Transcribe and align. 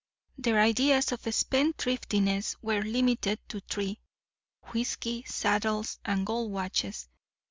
Their 0.39 0.59
ideas 0.59 1.11
of 1.11 1.21
spendthriftiness 1.21 2.55
were 2.59 2.81
limited 2.81 3.37
to 3.49 3.59
three—whisky, 3.59 5.23
saddles, 5.27 5.99
and 6.03 6.25
gold 6.25 6.51
watches. 6.51 7.07